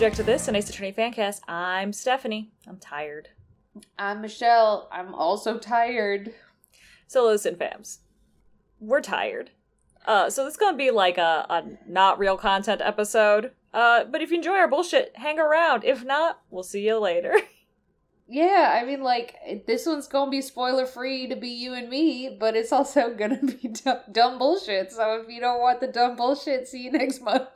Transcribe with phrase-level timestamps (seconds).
[0.00, 1.42] Object to This, an Ace Attorney fancast.
[1.46, 2.50] I'm Stephanie.
[2.66, 3.28] I'm tired.
[3.98, 4.88] I'm Michelle.
[4.90, 6.32] I'm also tired.
[7.06, 7.98] So listen, fams.
[8.80, 9.50] We're tired.
[10.06, 13.50] Uh, so this is gonna be like a, a not real content episode.
[13.74, 15.84] Uh, but if you enjoy our bullshit, hang around.
[15.84, 17.34] If not, we'll see you later.
[18.32, 19.34] Yeah, I mean, like,
[19.66, 23.42] this one's gonna be spoiler free to be you and me, but it's also gonna
[23.42, 24.92] be dumb, dumb bullshit.
[24.92, 27.48] So if you don't want the dumb bullshit, see you next month.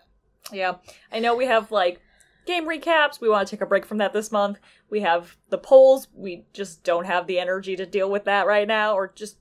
[0.52, 0.74] yeah,
[1.12, 2.02] I know we have like
[2.46, 3.20] game recaps.
[3.20, 4.58] We want to take a break from that this month.
[4.90, 6.08] We have the polls.
[6.14, 9.38] We just don't have the energy to deal with that right now, or just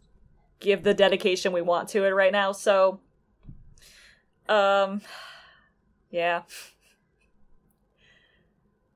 [0.60, 2.52] give the dedication we want to it right now.
[2.52, 3.00] So,
[4.50, 5.02] um,
[6.12, 6.44] yeah.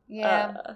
[0.08, 0.54] Yeah.
[0.66, 0.74] Uh,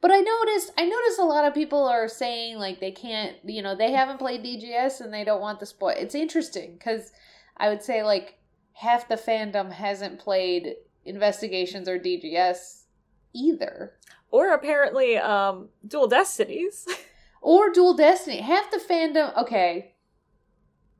[0.00, 3.62] But I noticed I noticed a lot of people are saying like they can't, you
[3.62, 5.94] know, they haven't played DGS and they don't want the spoil.
[5.96, 7.12] It's interesting cuz
[7.56, 8.38] I would say like
[8.74, 10.76] half the fandom hasn't played
[11.08, 12.84] Investigations or DGS
[13.34, 13.94] either.
[14.30, 16.86] or apparently, um, Dual Destinies.
[17.40, 18.38] Or Dual Destiny.
[18.40, 19.94] Half the fandom Okay.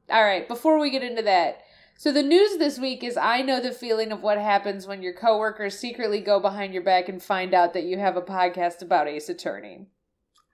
[0.09, 1.63] All right, before we get into that.
[1.99, 5.13] So the news this week is I know the feeling of what happens when your
[5.15, 9.09] coworkers secretly go behind your back and find out that you have a podcast about
[9.09, 9.89] Ace Attorney.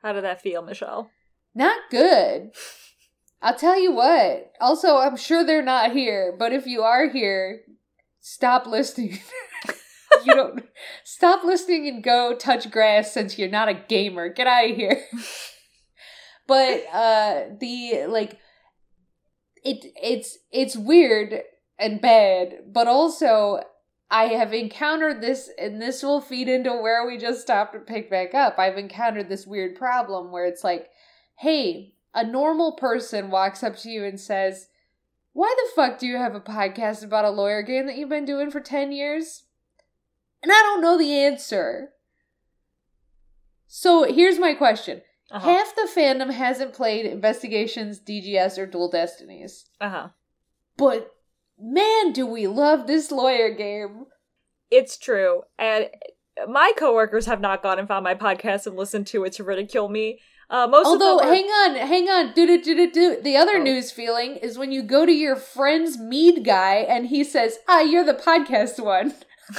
[0.03, 1.11] How did that feel, Michelle?
[1.55, 2.53] Not good.
[3.43, 4.53] I'll tell you what.
[4.63, 7.61] Also, I'm sure they're not here, but if you are here,
[8.25, 9.19] stop listening.
[10.25, 10.64] you don't
[11.05, 14.30] stop listening and go touch grass since you're not a gamer.
[14.30, 15.05] Get out of here.
[16.46, 18.39] but uh the like
[19.63, 21.42] it it's it's weird
[21.79, 23.61] and bad, but also
[24.11, 28.08] I have encountered this, and this will feed into where we just stopped and pick
[28.08, 28.58] back up.
[28.58, 30.89] I've encountered this weird problem where it's like,
[31.39, 34.68] hey, a normal person walks up to you and says,
[35.34, 38.24] Why the fuck do you have a podcast about a lawyer game that you've been
[38.24, 39.42] doing for 10 years?
[40.42, 41.90] And I don't know the answer.
[43.67, 45.02] So here's my question
[45.33, 45.48] Uh-huh.
[45.48, 49.68] Half the fandom hasn't played Investigations, DGS, or Dual Destinies.
[49.80, 50.08] Uh huh.
[50.77, 51.11] But
[51.58, 54.06] man, do we love this lawyer game.
[54.70, 55.42] It's true.
[55.58, 55.89] And
[56.48, 59.89] my coworkers have not gone and found my podcast and listened to it to ridicule
[59.89, 60.20] me.
[60.51, 62.33] Uh, most Although, are- hang on, hang on.
[62.35, 63.23] Do do do do do.
[63.23, 63.63] The other Oh.
[63.63, 67.81] news feeling is when you go to your friend's mead guy and he says, "Ah,
[67.81, 69.15] you're the podcast one."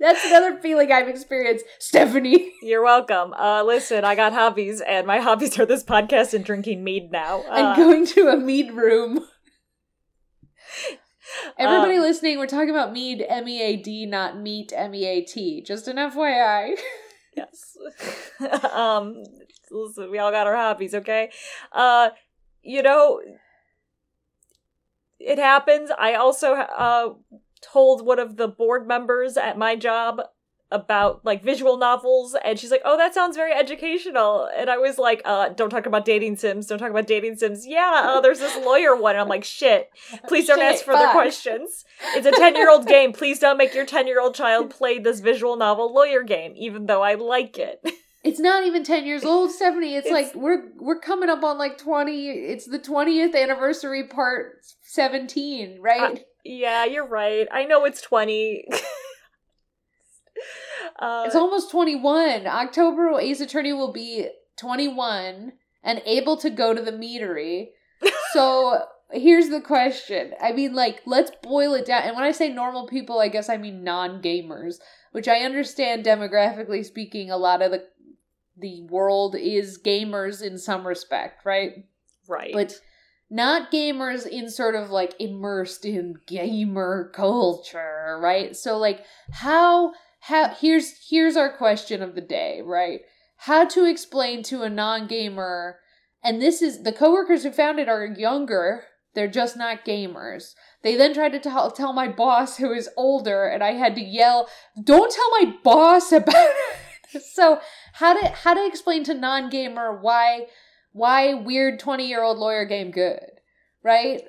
[0.00, 2.52] That's another feeling I've experienced, Stephanie.
[2.62, 3.32] You're welcome.
[3.32, 7.42] Uh, listen, I got hobbies, and my hobbies are this podcast and drinking mead now.
[7.48, 9.24] Uh, I'm going to a mead room.
[11.58, 15.04] Everybody Um, listening, we're talking about mead, M E A D, not meat, M E
[15.06, 15.62] A T.
[15.62, 16.74] Just an FYI.
[17.36, 17.76] yes.
[18.72, 19.22] um,
[19.74, 21.30] listen, we all got our hobbies, okay?
[21.72, 22.10] Uh,
[22.62, 23.20] you know,
[25.18, 25.90] it happens.
[25.98, 27.14] I also uh
[27.60, 30.20] told one of the board members at my job
[30.70, 34.98] about like visual novels and she's like oh that sounds very educational and i was
[34.98, 38.40] like uh don't talk about dating sims don't talk about dating sims yeah uh, there's
[38.40, 39.90] this lawyer one and i'm like shit
[40.26, 41.12] please don't Shit, ask further fuck.
[41.12, 41.84] questions
[42.16, 44.98] it's a 10 year old game please don't make your 10 year old child play
[44.98, 47.80] this visual novel lawyer game even though i like it
[48.24, 49.96] It's not even 10 years old, Stephanie.
[49.96, 52.30] It's, It's- like we're we're coming up on like 20.
[52.30, 56.24] It's the 20th anniversary part 17, right?
[56.46, 58.66] yeah you're right i know it's 20
[60.98, 62.46] uh, it's almost 21.
[62.46, 65.52] October Ace Attorney will be 21
[65.82, 67.68] and able to go to the meadery.
[68.32, 68.80] So
[69.12, 70.32] here's the question.
[70.42, 72.02] I mean, like, let's boil it down.
[72.02, 74.78] And when I say normal people, I guess I mean non-gamers,
[75.12, 77.84] which I understand demographically speaking, a lot of the
[78.56, 81.86] the world is gamers in some respect, right?
[82.28, 82.78] right But
[83.30, 88.54] not gamers in sort of like immersed in gamer culture, right?
[88.54, 93.00] So like how how here's here's our question of the day, right?
[93.38, 95.78] How to explain to a non-gamer
[96.22, 98.84] and this is the coworkers who found it are younger,
[99.14, 100.54] they're just not gamers.
[100.82, 104.02] They then tried to tell, tell my boss who is older and I had to
[104.02, 104.48] yell,
[104.82, 106.76] "Don't tell my boss about it."
[107.32, 107.60] so,
[107.94, 110.46] how to how to explain to non-gamer why
[110.92, 113.40] why weird 20 year old lawyer game good
[113.82, 114.22] right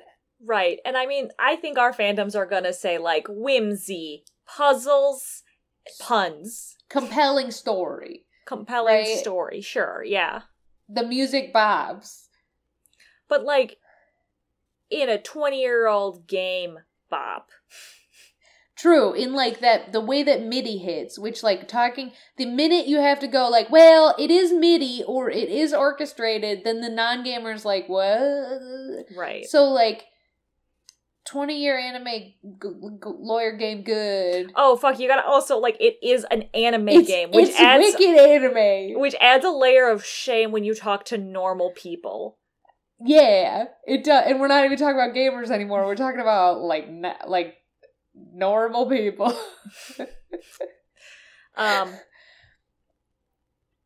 [0.47, 0.79] Right.
[0.85, 5.41] And I mean, I think our fandoms are going to say like whimsy, puzzles,
[5.99, 9.17] puns, compelling story compelling Right.
[9.17, 9.61] story.
[9.61, 10.03] Sure.
[10.05, 10.41] Yeah.
[10.87, 12.29] the music bobs
[13.27, 13.77] But like
[14.91, 16.79] in a 20 year old game,
[17.09, 17.43] Bob.
[18.75, 22.97] True in like that the way that midi hits which like talking the minute you
[22.97, 27.63] have to go like well it is midi or it is orchestrated then the non-gamer's
[27.63, 28.11] like what
[29.15, 29.45] Right.
[29.45, 30.03] so like
[31.27, 34.51] 20 year anime g- g- lawyer game good.
[34.55, 34.99] Oh fuck!
[34.99, 38.99] You gotta also like it is an anime it's, game, which it's adds wicked anime.
[38.99, 42.37] which adds a layer of shame when you talk to normal people.
[43.03, 44.25] Yeah, it does.
[44.27, 45.85] And we're not even talking about gamers anymore.
[45.87, 47.55] We're talking about like na- like
[48.33, 49.37] normal people.
[51.57, 51.93] Um,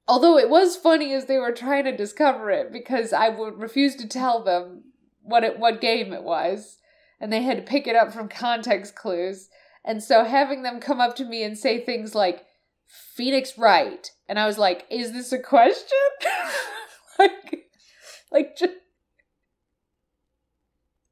[0.10, 3.96] Although it was funny as they were trying to discover it because I would refuse
[3.98, 4.86] to tell them
[5.22, 6.78] what it what game it was,
[7.22, 9.50] and they had to pick it up from context clues.
[9.86, 12.44] And so having them come up to me and say things like
[12.88, 15.86] Phoenix Wright, and I was like, "Is this a question?"
[17.20, 17.66] like,
[18.32, 18.74] like just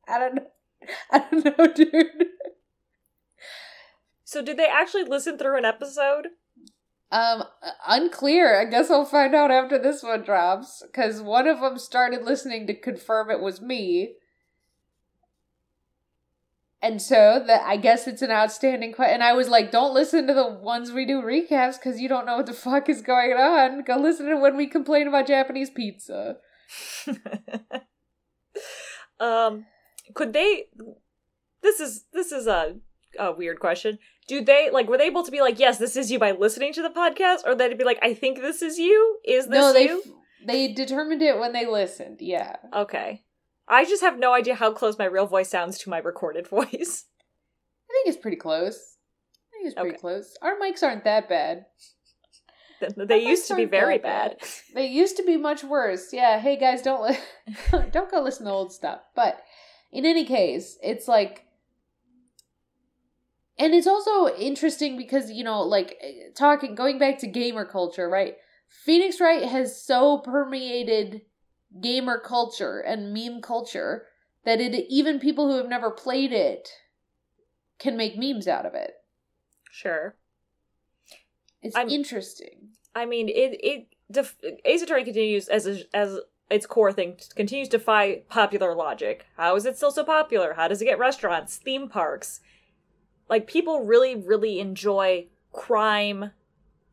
[0.07, 0.47] I don't know.
[1.11, 2.25] I don't know, dude.
[4.27, 6.27] So did they actually listen through an episode?
[7.13, 7.45] Um,
[7.87, 8.59] unclear.
[8.59, 10.83] I guess I'll find out after this one drops.
[10.85, 14.15] Because one of them started listening to confirm it was me.
[16.81, 19.13] And so that I guess it's an outstanding question.
[19.13, 22.25] And I was like, don't listen to the ones we do recaps because you don't
[22.25, 23.81] know what the fuck is going on.
[23.85, 26.35] Go listen to when we complain about Japanese pizza.
[29.21, 29.67] um,
[30.13, 30.65] could they?
[31.61, 32.75] This is this is a
[33.17, 33.99] a weird question.
[34.27, 36.73] Do they like were they able to be like, yes, this is you by listening
[36.73, 39.19] to the podcast, or they'd be like, I think this is you.
[39.25, 40.03] Is this no, they you?
[40.45, 42.17] they determined it when they listened.
[42.19, 42.57] Yeah.
[42.73, 43.23] Okay.
[43.69, 47.05] I just have no idea how close my real voice sounds to my recorded voice.
[47.89, 48.97] I think it's pretty close.
[49.53, 49.97] I think it's pretty Okay.
[49.99, 50.37] close.
[50.41, 51.65] Our mics aren't that bad.
[52.95, 54.49] They Our used to be very that bad.
[54.75, 56.13] They used to be much worse.
[56.13, 57.17] Yeah, hey guys, don't li-
[57.91, 58.99] don't go listen to old stuff.
[59.15, 59.41] But
[59.91, 61.43] in any case, it's like
[63.59, 68.09] and it's also interesting because, you know, like eh, talking going back to gamer culture,
[68.09, 68.35] right?
[68.69, 71.21] Phoenix Wright has so permeated
[71.81, 74.05] gamer culture and meme culture
[74.45, 76.69] that it even people who have never played it
[77.79, 78.93] can make memes out of it.
[79.71, 80.15] Sure.
[81.61, 82.69] It's I'm- interesting.
[82.95, 86.19] I mean, it it def- Ace Attorney continues as a, as
[86.49, 89.25] its core thing continues to defy popular logic.
[89.35, 90.53] How is it still so popular?
[90.53, 92.39] How does it get restaurants, theme parks?
[93.29, 96.31] Like people really really enjoy crime,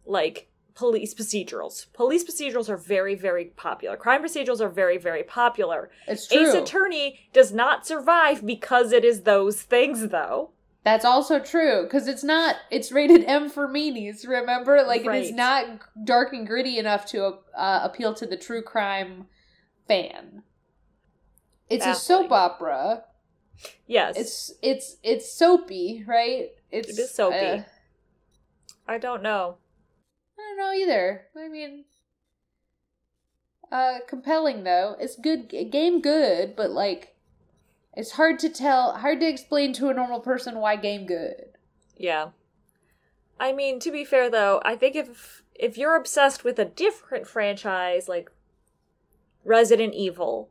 [0.05, 1.87] like police procedurals.
[1.93, 3.97] Police procedurals are very very popular.
[3.97, 5.91] Crime procedurals are very very popular.
[6.07, 6.49] It's true.
[6.49, 10.51] Ace Attorney does not survive because it is those things, though.
[10.85, 12.57] That's also true because it's not.
[12.71, 14.29] It's rated M for meanies.
[14.29, 18.63] Remember, like it is not dark and gritty enough to uh, appeal to the true
[18.63, 19.27] crime
[19.89, 20.43] fan.
[21.71, 23.05] It's a soap opera.
[23.87, 26.51] Yes, It's it's it's soapy, right?
[26.71, 27.37] It's It is soapy.
[27.37, 27.62] uh,
[28.87, 29.56] I don't know.
[30.39, 31.27] I don't know either.
[31.37, 31.85] I mean,
[33.71, 34.97] uh, compelling though.
[34.99, 37.15] It's good game, good, but like,
[37.95, 41.47] it's hard to tell, hard to explain to a normal person why game good.
[41.97, 42.31] Yeah.
[43.39, 47.27] I mean, to be fair though, I think if if you're obsessed with a different
[47.27, 48.31] franchise like
[49.44, 50.51] Resident Evil.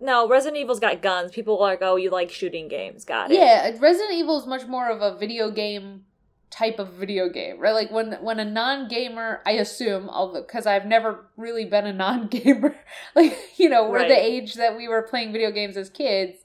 [0.00, 1.30] No, Resident Evil's got guns.
[1.32, 3.34] People are like, "Oh, you like shooting games." Got it.
[3.38, 6.04] Yeah, Resident Evil is much more of a video game
[6.50, 7.72] type of video game, right?
[7.74, 11.92] Like when when a non gamer, I assume, although because I've never really been a
[12.04, 12.74] non gamer,
[13.14, 14.08] like you know, we're Right.
[14.08, 16.38] the age that we were playing video games as kids,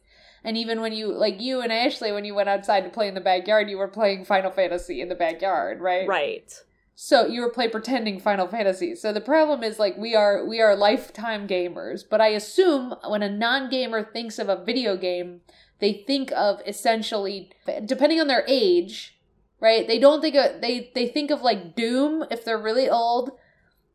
[0.43, 3.15] and even when you like you and Ashley, when you went outside to play in
[3.15, 6.07] the backyard, you were playing Final Fantasy in the backyard, right?
[6.07, 6.53] Right.
[6.96, 8.96] So you were play pretending Final Fantasy.
[8.96, 13.22] So the problem is like we are we are lifetime gamers, but I assume when
[13.22, 15.42] a non-gamer thinks of a video game,
[15.80, 17.52] they think of essentially
[17.86, 19.18] depending on their age,
[19.60, 19.86] right?
[19.86, 23.32] They don't think of they they think of like Doom if they're really old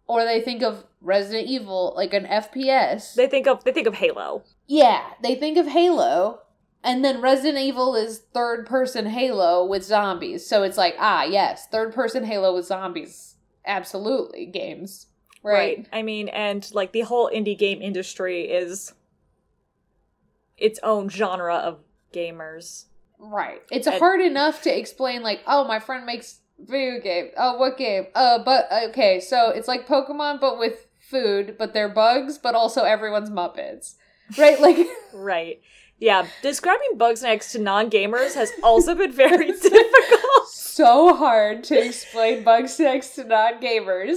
[0.07, 3.14] or they think of Resident Evil like an FPS.
[3.14, 4.45] They think of they think of Halo.
[4.66, 6.40] Yeah, they think of Halo,
[6.82, 10.46] and then Resident Evil is third person Halo with zombies.
[10.46, 13.37] So it's like, ah, yes, third person Halo with zombies.
[13.66, 15.06] Absolutely, games.
[15.42, 15.87] Right?
[15.92, 18.92] I mean, and like the whole indie game industry is
[20.56, 21.78] its own genre of
[22.12, 22.84] gamers.
[23.18, 23.62] Right.
[23.70, 27.30] It's And- hard enough to explain, like, oh, my friend makes video game.
[27.38, 28.06] Oh, what game?
[28.14, 32.84] Uh, but, okay, so it's like Pokemon, but with food, but they're bugs, but also
[32.84, 33.94] everyone's Muppets.
[34.38, 34.60] Right?
[34.60, 35.60] Like, Right.
[35.99, 40.49] Yeah, describing Bugsnax to non-gamers has also been very difficult.
[40.49, 44.16] so hard to explain bug sex to non-gamers.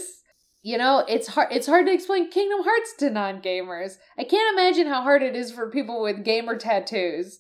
[0.62, 3.98] You know, it's hard it's hard to explain Kingdom Hearts to non-gamers.
[4.18, 7.40] I can't imagine how hard it is for people with gamer tattoos.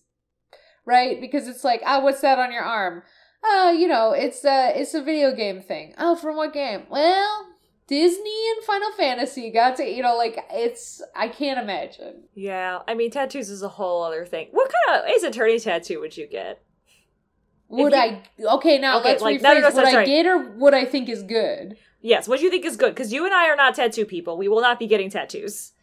[0.86, 1.22] Right?
[1.22, 3.04] Because it's like, "Ah, what's that on your arm?"
[3.50, 7.48] "Uh, you know, it's uh it's a video game thing." "Oh, from what game?" "Well,
[7.94, 12.24] Disney and Final Fantasy got to, you know, like it's I can't imagine.
[12.34, 14.48] Yeah, I mean, tattoos is a whole other thing.
[14.52, 16.64] What kind of Ace Attorney tattoo would you get?
[17.70, 18.24] Would you- I
[18.56, 20.06] okay now Okay, let's like, rephrase no, no, no, would I sorry.
[20.08, 21.78] get or what I think is good?
[22.02, 22.96] Yes, what do you think is good?
[22.96, 24.38] Because you and I are not tattoo people.
[24.38, 25.74] We will not be getting tattoos.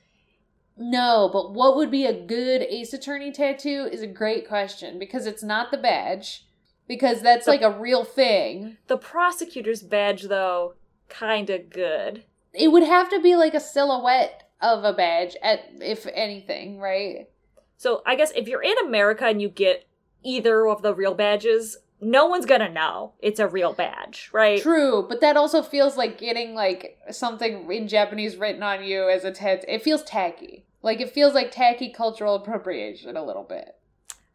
[0.77, 5.27] No, but what would be a good Ace Attorney tattoo is a great question because
[5.27, 6.45] it's not the badge
[6.89, 8.79] because that's The- like a real thing.
[8.89, 10.75] The prosecutor's badge, though,
[11.11, 12.25] kinda good.
[12.53, 17.29] It would have to be like a silhouette of a badge at if anything, right?
[17.77, 19.87] So I guess if you're in America and you get
[20.23, 24.61] either of the real badges, no one's gonna know it's a real badge, right?
[24.61, 29.25] True, but that also feels like getting like something in Japanese written on you as
[29.25, 29.67] a tattoo.
[29.69, 30.65] It feels tacky.
[30.83, 33.77] Like it feels like tacky cultural appropriation a little bit.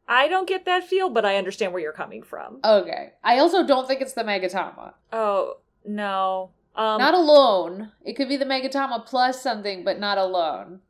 [0.08, 2.60] I don't get that feel, but I understand where you're coming from.
[2.64, 3.14] Okay.
[3.24, 4.94] I also don't think it's the Megatama.
[5.12, 6.52] Oh no.
[6.76, 7.92] Um, not alone.
[8.04, 10.82] It could be the Megatama plus something, but not alone.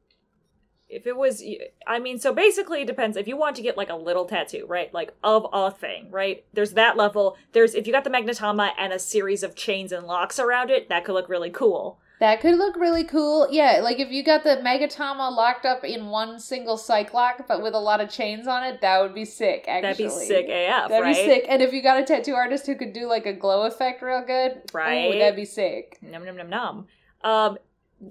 [0.88, 1.44] if it was
[1.88, 4.66] i mean so basically it depends if you want to get like a little tattoo
[4.68, 8.70] right like of a thing right there's that level there's if you got the Megatama
[8.78, 12.40] and a series of chains and locks around it that could look really cool That
[12.40, 13.48] could look really cool.
[13.52, 17.74] Yeah, like if you got the Megatama locked up in one single Psyche-Lock, but with
[17.74, 19.82] a lot of chains on it, that would be sick, actually.
[19.82, 21.46] that'd be sick af That'd right be sick.
[21.50, 24.24] And if you got a tattoo artist who could do like a glow effect real
[24.26, 25.20] good, ooh, Right.
[25.20, 25.98] that'd be sick.
[26.02, 26.88] num num num num
[27.24, 27.58] um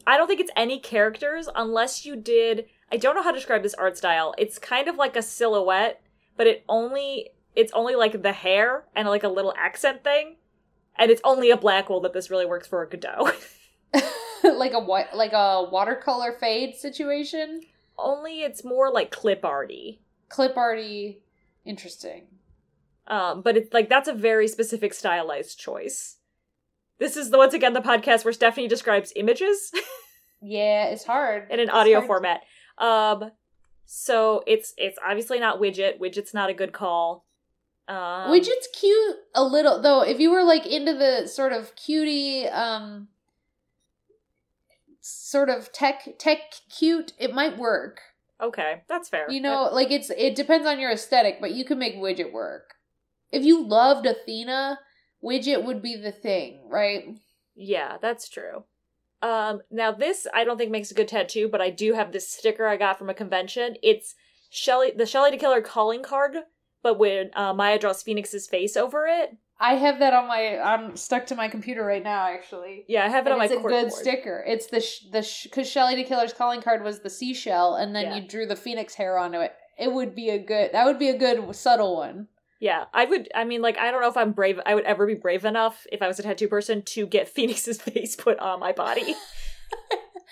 [0.06, 3.62] i don't think it's any characters unless you did i don't know how to describe
[3.62, 6.00] this art style it's kind of like a silhouette
[6.36, 10.36] but it only it's only like the hair and like a little accent thing
[10.96, 13.30] and it's only a black wool that this really works for a Godot.
[14.44, 17.62] like a white, like a watercolor fade situation.
[17.98, 20.00] only it's more like clip arty.
[20.28, 21.20] Clip arty,
[21.64, 22.26] interesting.
[23.06, 26.16] Um, but it's like that's a very specific stylized choice.
[26.98, 29.70] This is the once again the podcast where Stephanie describes images
[30.42, 32.06] Yeah, it's hard in an It's audio hard.
[32.06, 32.40] format.
[32.78, 33.30] Um,
[33.86, 35.98] so it's it's obviously not widget.
[36.00, 37.24] Widget's not a good call.
[37.88, 40.02] Um, Widget's cute a little though.
[40.02, 43.08] If you were like into the sort of cutie, um,
[45.04, 46.38] sort of tech tech
[46.70, 48.00] cute, it might work.
[48.40, 49.30] Okay, that's fair.
[49.30, 52.74] You know, like it's it depends on your aesthetic, but you can make widget work.
[53.30, 54.78] If you loved Athena,
[55.22, 57.04] widget would be the thing, right?
[57.54, 58.64] Yeah, that's true.
[59.20, 62.28] Um, now this I don't think makes a good tattoo, but I do have this
[62.28, 63.76] sticker I got from a convention.
[63.82, 64.14] It's
[64.50, 66.36] Shelly, the Shelly de Killer calling card,
[66.82, 69.36] but when uh, Maya draws Phoenix's face over it.
[69.60, 72.84] I have that on my I'm stuck to my computer right now actually.
[72.88, 73.92] Yeah, I have it And on my it's a good corkboard.
[73.92, 74.44] sticker.
[74.46, 78.04] It's the sh- the because Shelly de Killer's calling card was the seashell, and then
[78.06, 78.16] Yeah.
[78.16, 79.54] you drew the phoenix hair onto it.
[79.78, 80.72] It would be a good.
[80.72, 82.28] That would be a good subtle one.
[82.60, 83.28] Yeah, I would.
[83.34, 84.58] I mean, like, I don't know if I'm brave.
[84.64, 87.80] I would ever be brave enough if I was a tattoo person to get Phoenix's
[87.80, 89.14] face put on my body.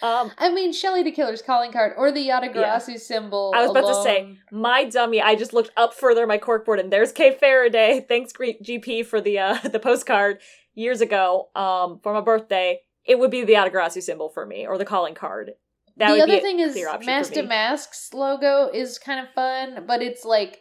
[0.03, 3.53] um, I mean, Shelly de Killer's calling card or the Yatagarasu symbol.
[3.55, 5.23] I was about to say, my dummy.
[5.23, 8.05] I just looked up further my corkboard, and there's Kay Faraday.
[8.09, 10.41] Thanks, GP, for the uh the postcard
[10.75, 11.51] years ago.
[11.55, 15.15] Um, for my birthday, it would be the Yatagarasu symbol for me, or the calling
[15.15, 15.53] card.
[15.97, 17.43] That the would other be a thing is Mask to.
[17.43, 20.61] Masks logo is kind of fun, but it's like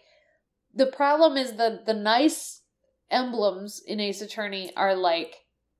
[0.73, 2.61] the problem is the the nice
[3.09, 5.35] emblems in Ace Attorney are like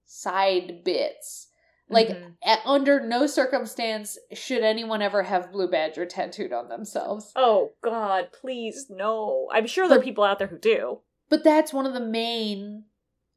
[0.06, 1.48] side bits.
[1.92, 2.36] Like Mhm.
[2.44, 7.32] at, under no circumstance should anyone ever have Blue Badger tattooed on themselves.
[7.36, 9.50] Oh God, please no!
[9.52, 11.02] I'm sure there are people out there who do.
[11.30, 12.86] But that's one of the main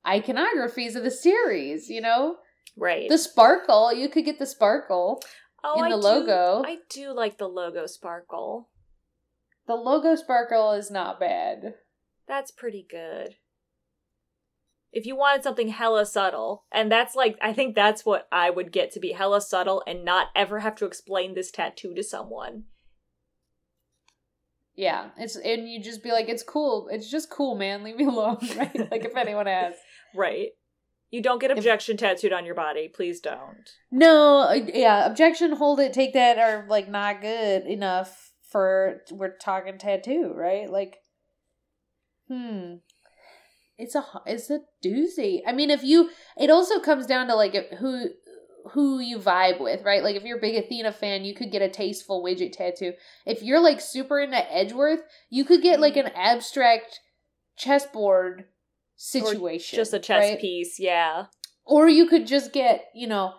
[0.06, 2.36] iconographies of the series, you know?
[2.76, 3.08] Right.
[3.08, 5.22] The sparkle, you could get the sparkle.
[5.62, 6.62] oh, in I the do- logo.
[6.66, 8.68] I do like the logo sparkle.
[9.66, 11.74] The logo sparkle is not bad.
[12.28, 13.36] That's pretty good.
[14.94, 18.70] If you wanted something hella subtle, and that's like, I think that's what I would
[18.70, 22.64] get to be hella subtle and not ever have to explain this tattoo to someone.
[24.76, 26.88] Yeah, it's and you just be like, it's cool.
[26.90, 27.82] It's just cool, man.
[27.84, 28.90] Leave me alone, right?
[28.90, 29.80] like if anyone asks.
[30.16, 30.50] Right.
[31.10, 32.86] You don't get If- objection tattooed on your body.
[32.86, 33.68] Please don't.
[33.90, 39.36] No, uh, yeah, objection, hold it, take that are like not good enough for we're
[39.36, 40.70] talking tattoo, right?
[40.70, 40.98] Like,
[42.28, 42.74] hmm,
[43.78, 45.40] it's a it's a doozy.
[45.46, 48.08] I mean, if you, it also comes down to like who
[48.72, 50.02] who you vibe with, right?
[50.02, 52.92] Like if you're a big Athena fan, you could get a tasteful widget tattoo.
[53.26, 56.18] If you're like super into Edgeworth, you could get like an mm-hmm.
[56.18, 57.00] abstract
[57.56, 58.44] chessboard
[58.96, 60.40] situation, Just a chess right?
[60.40, 61.26] piece, yeah.
[61.64, 63.34] or you could just get you know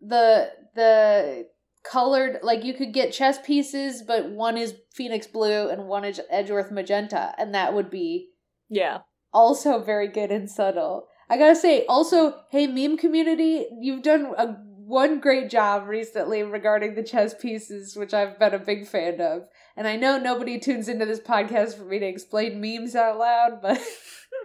[0.00, 1.46] the the
[1.82, 6.20] colored like you could get chess pieces but one is phoenix blue and one is
[6.28, 8.28] edgeworth magenta and that would be
[8.68, 8.98] Yeah.
[9.32, 14.56] Also very good and subtle I gotta say, also, hey, meme community, you've done a
[14.66, 19.42] one great job recently regarding the chess pieces, which I've been a big fan of.
[19.76, 23.60] And I know nobody tunes into this podcast for me to explain memes out loud,
[23.60, 23.78] but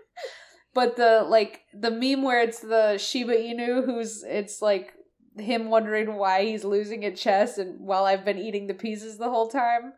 [0.73, 4.91] but the like the meme where it's the Shiba Inu who's it's like
[5.37, 9.29] him wondering why he's losing at chess and while I've been eating the pieces the
[9.29, 9.93] whole time.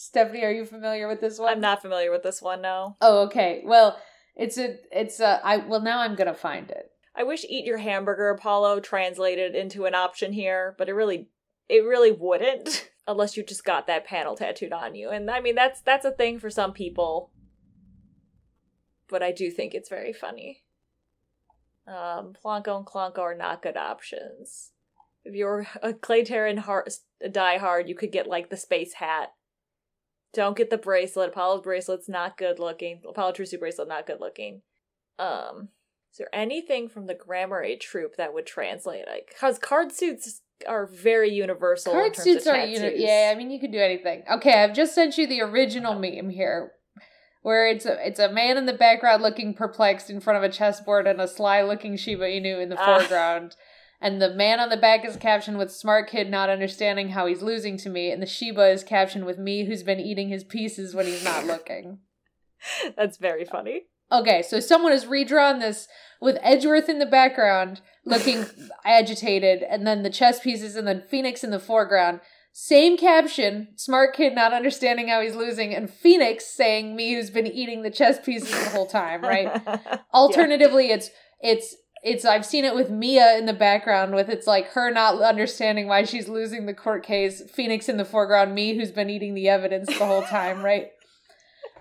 [0.00, 1.50] Stephanie, are you familiar with this one?
[1.50, 2.96] I'm not familiar with this one, no.
[3.00, 3.62] Oh, okay.
[3.64, 4.00] Well,
[4.36, 6.92] it's a it's a I well now I'm gonna find it.
[7.16, 11.30] I wish eat your hamburger Apollo translated into an option here, but it really
[11.68, 15.10] it really wouldn't unless you just got that panel tattooed on you.
[15.10, 17.32] And I mean that's that's a thing for some people.
[19.10, 20.62] But I do think it's very funny.
[21.88, 24.70] Um, Plonko and Clonko are not good options.
[25.24, 26.88] If you're a Clay Terran hard,
[27.32, 29.32] die hard, you could get like the space hat.
[30.34, 31.30] Don't get the bracelet.
[31.30, 33.00] Apollo's bracelet's not good looking.
[33.08, 34.62] Apollo Trusu bracelet not good looking.
[35.18, 35.68] Um,
[36.12, 39.06] is there anything from the Gramarye troupe that would translate?
[39.06, 41.92] Like, cause card suits are very universal.
[41.92, 43.30] Card suits are uni- yeah.
[43.32, 44.22] I mean, you could do anything.
[44.30, 46.72] Okay, I've just sent you the original meme here,
[47.42, 50.52] where it's a it's a man in the background looking perplexed in front of a
[50.52, 52.98] chessboard and a sly looking Shiba Inu in the Ah.
[52.98, 53.56] foreground.
[54.00, 57.42] And the man on the back is captioned with smart kid not understanding how he's
[57.42, 60.94] losing to me, and the Shiba is captioned with me who's been eating his pieces
[60.94, 61.98] when he's not looking.
[62.96, 63.86] That's very funny.
[64.10, 65.86] Okay, so someone has redrawn this
[66.20, 68.46] with Edgeworth in the background looking
[68.84, 72.20] agitated, and then the chess pieces, and then Phoenix in the foreground.
[72.52, 77.46] Same caption, smart kid not understanding how he's losing, and Phoenix saying me who's been
[77.46, 79.60] eating the chess pieces the whole time, right?
[80.14, 84.68] Alternatively, it's it's it's I've seen it with Mia in the background with it's like
[84.72, 88.92] her not understanding why she's losing the court case, Phoenix in the foreground, me who's
[88.92, 90.90] been eating the evidence the whole time, right?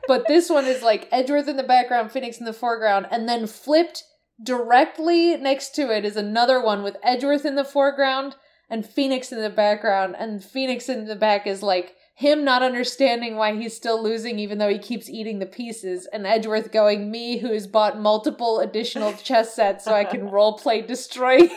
[0.07, 3.45] But this one is like Edgeworth in the background, Phoenix in the foreground, and then
[3.45, 4.03] flipped
[4.41, 8.35] directly next to it is another one with Edgeworth in the foreground
[8.69, 13.35] and Phoenix in the background, and Phoenix in the back is like him not understanding
[13.35, 17.37] why he's still losing even though he keeps eating the pieces, and Edgeworth going, Me
[17.37, 21.49] who has bought multiple additional chess sets so I can roleplay destroy him.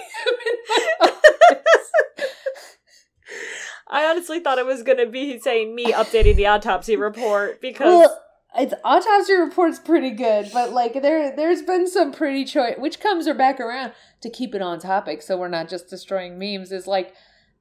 [3.89, 8.23] I honestly thought it was gonna be saying me updating the autopsy report because Well,
[8.55, 13.27] its autopsy report's pretty good, but like there there's been some pretty choice which comes
[13.27, 16.87] are back around to keep it on topic so we're not just destroying memes is
[16.87, 17.15] like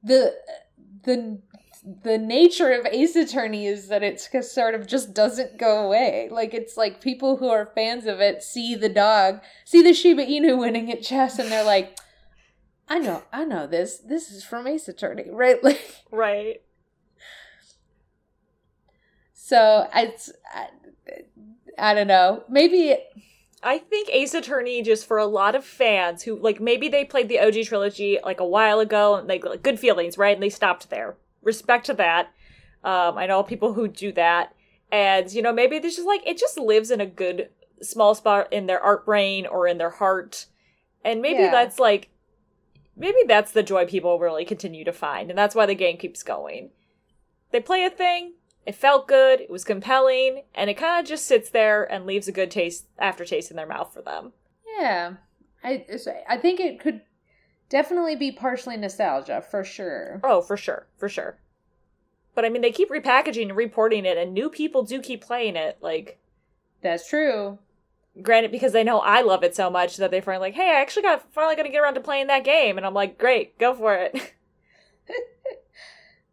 [0.03, 0.35] the
[1.03, 1.41] the
[1.83, 6.27] the nature of Ace Attorney is that it's sort of just doesn't go away.
[6.31, 10.25] Like it's like people who are fans of it see the dog, see the Shiba
[10.25, 11.97] Inu winning at chess, and they're like,
[12.87, 13.97] "I know, I know this.
[13.97, 16.61] This is from Ace Attorney, right?" Like, right.
[19.33, 20.67] so it's I,
[21.77, 22.43] I don't know.
[22.49, 22.97] Maybe
[23.63, 27.29] I think Ace Attorney just for a lot of fans who like maybe they played
[27.29, 30.35] the OG trilogy like a while ago and they like good feelings, right?
[30.35, 31.15] And they stopped there.
[31.41, 32.27] Respect to that.
[32.83, 34.53] Um, I know people who do that,
[34.91, 37.49] and you know maybe there's just like it just lives in a good
[37.81, 40.45] small spot in their art brain or in their heart,
[41.03, 41.51] and maybe Yeah.
[41.51, 42.09] that's like
[42.95, 46.23] maybe that's the joy people really continue to find, and that's why the game keeps
[46.23, 46.71] going.
[47.51, 48.33] They play a thing,
[48.65, 52.27] it felt good, it was compelling, and it kind of just sits there and leaves
[52.27, 54.33] a good taste aftertaste in their mouth for them.
[54.77, 55.13] Yeah,
[55.63, 55.85] I
[56.27, 57.01] I think it could
[57.69, 60.19] definitely be partially nostalgia for sure.
[60.23, 61.37] Oh, for sure, for sure.
[62.35, 65.55] But I mean, they keep repackaging and reporting it, and new people do keep playing
[65.55, 65.77] it.
[65.81, 66.19] Like,
[66.81, 67.59] That's true.
[68.21, 70.81] granted, because they know I love it so much that they finally like, hey, I
[70.81, 73.73] actually got finally gonna get around to playing that game, and I'm like, great, go
[73.73, 74.33] for it.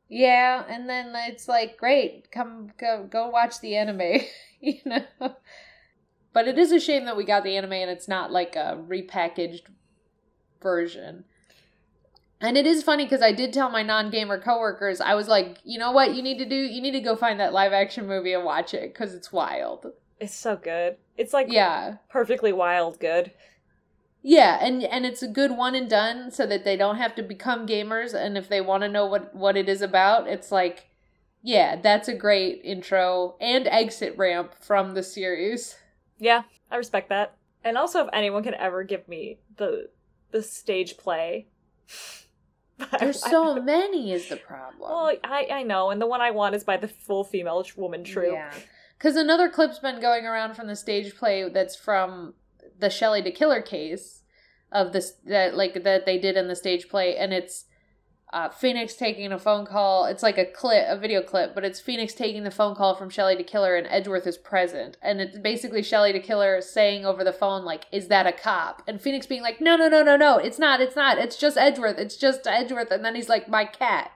[0.09, 4.21] Yeah, and then it's like, great, come go go watch the anime,
[4.61, 5.35] you know.
[6.33, 8.79] But it is a shame that we got the anime and it's not like a
[8.89, 9.63] repackaged
[10.67, 11.25] version.
[12.41, 15.79] And it is funny because I did tell my non-gamer coworkers, I was like, you
[15.79, 18.33] know what, you need to do, you need to go find that live action movie
[18.35, 19.87] and watch it because it's wild.
[20.19, 20.97] it's so good.
[21.17, 23.31] It's like Yeah, perfectly wild good.
[24.23, 27.23] Yeah, and and it's a good one and done so that they don't have to
[27.23, 30.89] become gamers and if they want to know what what it is about, it's like
[31.43, 35.77] yeah, that's a great intro and exit ramp from the series.
[36.19, 37.37] Yeah, I respect that.
[37.63, 39.89] And also, if anyone can ever give me the
[40.37, 41.47] the stage play,
[43.01, 44.81] There's I- so many is the problem.
[44.81, 48.05] Well, I I know, and the one I want is by the full female woman
[48.05, 48.35] troupe.
[48.35, 48.53] Yeah.
[48.99, 52.35] Cuz another clip's been going around from the stage play that's from
[52.79, 54.23] the Shelly de Killer case
[54.73, 57.65] of this that like that they did in the stage play and it's
[58.33, 60.07] uh, Phoenix taking a phone call.
[60.07, 63.09] It's like a clip, a video clip, but it's Phoenix taking the phone call from
[63.09, 67.23] Shelly de Killer, and Edgeworth is present, and it's basically Shelly de Killer saying over
[67.23, 70.17] the phone like, "Is that a cop?" And Phoenix being like, "No, no, no, no,
[70.17, 73.49] no, it's not, it's not, it's just Edgeworth, it's just Edgeworth," and then he's like,
[73.49, 74.11] "My cat."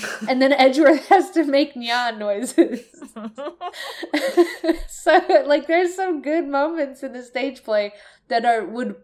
[0.28, 2.80] and then Edgeworth has to make neon noises.
[4.88, 7.92] so like there's some good moments in the stage play
[8.28, 8.96] that are would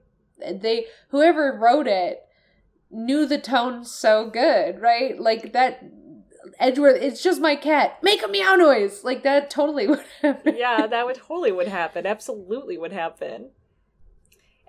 [0.50, 2.22] they whoever wrote it
[2.90, 5.20] knew the tone so good, right?
[5.20, 5.82] Like that
[6.58, 8.02] Edgeworth, it's just my cat.
[8.02, 9.04] Make a meow noise.
[9.04, 10.56] Like that totally would happen.
[10.56, 12.06] yeah, that would totally would happen.
[12.06, 13.50] Absolutely would happen.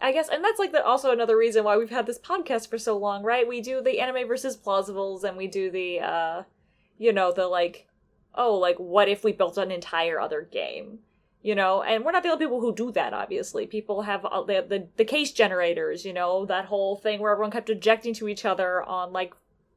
[0.01, 2.77] I guess, and that's like the, also another reason why we've had this podcast for
[2.77, 3.47] so long, right?
[3.47, 6.43] We do the anime versus plausibles, and we do the, uh,
[6.97, 7.87] you know, the like,
[8.33, 10.99] oh, like what if we built an entire other game,
[11.41, 11.81] you know?
[11.83, 13.13] And we're not the only people who do that.
[13.13, 17.31] Obviously, people have uh, the the, the case generators, you know, that whole thing where
[17.31, 19.33] everyone kept objecting to each other on like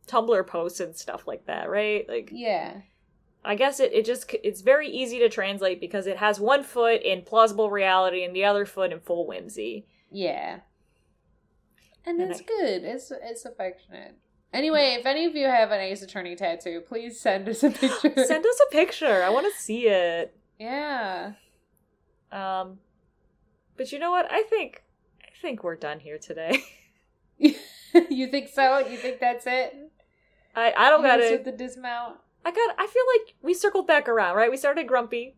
[0.08, 2.08] Tumblr posts and stuff like that, right?
[2.08, 2.78] Like, yeah.
[3.44, 7.02] I guess it, it just it's very easy to translate because it has one foot
[7.02, 9.86] in plausible reality and the other foot in full whimsy.
[10.10, 10.60] Yeah.
[12.04, 12.84] And, And it's I- good.
[12.84, 14.16] It's it's affectionate.
[14.52, 18.12] Anyway, if any of you have an Ace Attorney tattoo, please send us a picture.
[18.26, 19.22] Send us a picture.
[19.22, 20.36] I want to see it.
[20.58, 21.32] yeah.
[22.32, 22.78] Um,
[23.76, 24.30] but you know what?
[24.30, 24.82] I think
[25.22, 26.64] I think we're done here today.
[27.38, 28.78] you think so?
[28.78, 29.74] You think that's it?
[30.56, 31.32] I I don't got it.
[31.32, 32.16] with the dismount.
[32.44, 32.74] I got.
[32.78, 34.50] I feel like we circled back around, right?
[34.50, 35.36] We started grumpy.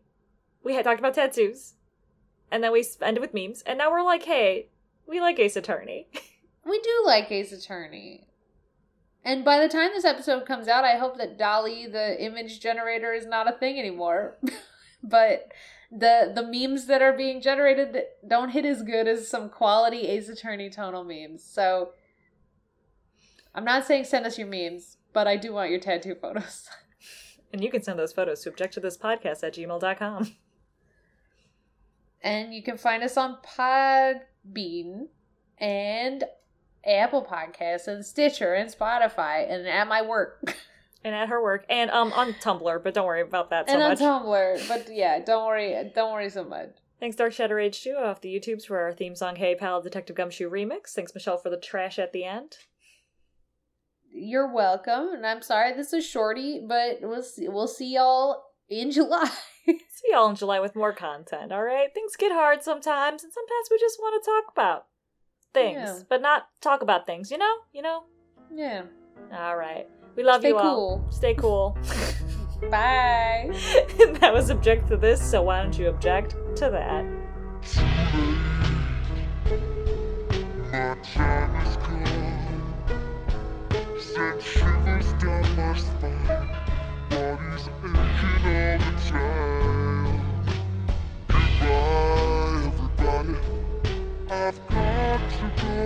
[0.63, 1.73] We had talked about tattoos,
[2.51, 4.69] and then we ended with memes, and now we're like, hey,
[5.05, 6.07] we like Ace Attorney.
[6.65, 8.25] We do like Ace Attorney.
[9.23, 13.13] And by the time this episode comes out, I hope that DALL-E, the image generator,
[13.13, 14.37] is not a thing anymore.
[15.03, 15.51] but
[15.91, 20.29] the the memes that are being generated don't hit as good as some quality Ace
[20.29, 21.43] Attorney tonal memes.
[21.43, 21.91] So
[23.53, 26.67] I'm not saying send us your memes, but I do want your tattoo photos.
[27.53, 30.35] and you can send those photos to object to this podcast at gmail.com.
[32.21, 35.07] and you can find us on Podbean
[35.57, 36.23] and
[36.85, 40.55] Apple Podcasts and Stitcher and Spotify and at my work.
[41.05, 43.83] and at her work and um on Tumblr, but don't worry about that so and
[43.83, 43.99] on much.
[43.99, 44.67] Tumblr.
[44.67, 46.71] But yeah, don't worry, don't worry so much.
[46.99, 50.15] Thanks Dark Shadow Rage 2 off the YouTubes for our theme song Hey Pal Detective
[50.15, 50.89] Gumshoe remix.
[50.89, 52.57] Thanks Michelle for the trash at the end.
[54.11, 58.89] You're welcome, and I'm sorry this is shorty, but we'll see, we'll see y'all in
[58.97, 59.29] July.
[59.65, 61.93] See y'all in July with more content, alright?
[61.93, 64.85] Things get hard sometimes, and sometimes we just want to talk about
[65.53, 65.99] things, Yeah.
[66.09, 67.55] but not talk about things, you know?
[67.73, 68.03] You know?
[68.53, 68.83] yeah.
[69.33, 69.89] Alright.
[70.15, 70.75] We love Stay you all.
[70.75, 71.05] cool.
[71.11, 71.77] Stay cool.
[72.71, 73.49] Bye.
[74.21, 77.05] that was object to this, so why don't you object to that?
[80.71, 82.61] My time is gone.
[83.99, 86.49] Sent shivers down my spine.
[87.09, 90.21] Body's aching all the time.
[91.27, 93.37] Goodbye, everybody.
[94.29, 95.77] I've got to go.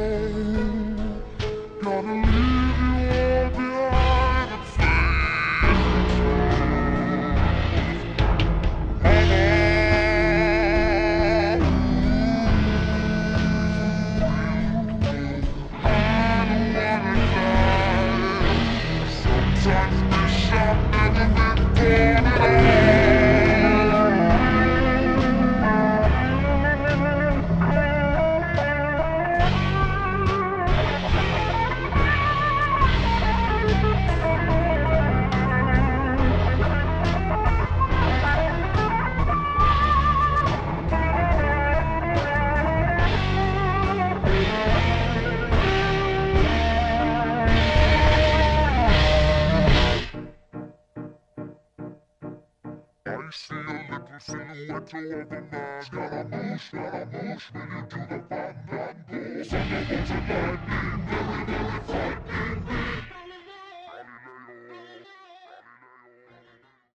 [1.81, 2.58] Gotta leave